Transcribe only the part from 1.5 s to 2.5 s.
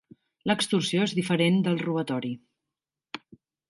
del robatori.